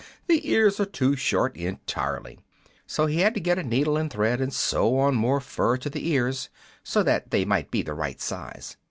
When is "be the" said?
7.69-7.93